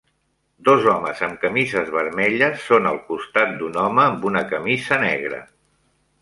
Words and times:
Dos 0.67 0.85
homes 0.93 1.19
amb 1.27 1.35
camises 1.43 1.91
vermelles 1.95 2.63
són 2.71 2.87
al 2.93 2.97
costat 3.11 3.53
d'un 3.61 3.79
home 3.83 4.07
amb 4.07 4.27
una 4.31 4.43
camisa 4.55 4.99
negra. 5.07 5.41